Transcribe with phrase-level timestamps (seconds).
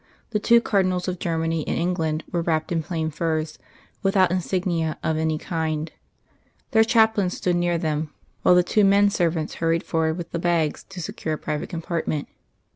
[0.31, 3.59] The two Cardinals of Germany and England were wrapped in plain furs,
[4.01, 5.91] without insignia of any kind;
[6.71, 8.09] their chaplains stood near them,
[8.41, 12.27] while the two men servants hurried forward with the bags to secure a private compartment.